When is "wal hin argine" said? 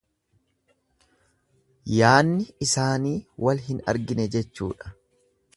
3.45-4.29